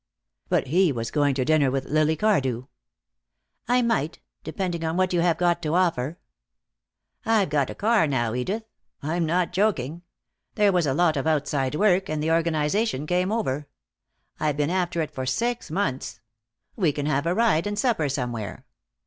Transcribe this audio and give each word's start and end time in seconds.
But 0.49 0.65
he 0.65 0.91
was 0.91 1.11
going 1.11 1.35
to 1.35 1.45
dinner 1.45 1.69
with 1.69 1.85
Lily 1.85 2.15
Cardew. 2.15 2.63
"I 3.67 3.83
might, 3.83 4.19
depending 4.43 4.83
on 4.83 4.97
what 4.97 5.13
you've 5.13 5.37
got 5.37 5.61
to 5.61 5.75
offer." 5.75 6.17
"I've 7.23 7.49
got 7.51 7.69
a 7.69 7.75
car 7.75 8.07
now, 8.07 8.33
Edith. 8.33 8.63
I'm 9.03 9.27
not 9.27 9.53
joking. 9.53 10.01
There 10.55 10.71
was 10.71 10.87
a 10.87 10.95
lot 10.95 11.17
of 11.17 11.27
outside 11.27 11.75
work, 11.75 12.09
and 12.09 12.23
the 12.23 12.31
organization 12.31 13.05
came 13.05 13.31
over. 13.31 13.67
I've 14.39 14.57
been 14.57 14.71
after 14.71 15.03
it 15.03 15.11
for 15.11 15.27
six 15.27 15.69
months. 15.69 16.19
We 16.75 16.91
can 16.91 17.05
have 17.05 17.27
a 17.27 17.35
ride, 17.35 17.67
and 17.67 17.77
supper 17.77 18.09
somewhere. 18.09 18.65